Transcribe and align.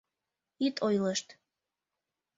Ит 0.65 0.75
ойлышт. 0.87 1.27